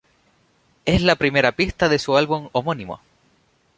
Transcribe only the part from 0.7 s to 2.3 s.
Es la primera pista de su